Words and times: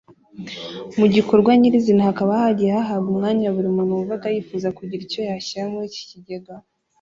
Mu 0.99 1.05
gikorwa 1.15 1.51
nyir’izina 1.59 2.07
hakaba 2.09 2.31
hagiye 2.43 2.71
hahabwa 2.77 3.07
umwanya 3.13 3.47
buri 3.55 3.69
muntu 3.75 3.95
wumvaga 3.97 4.27
yifuza 4.35 4.75
kugira 4.77 5.01
icyo 5.07 5.21
yashyira 5.29 5.71
muri 5.73 5.85
iki 5.91 6.03
kigega 6.11 6.53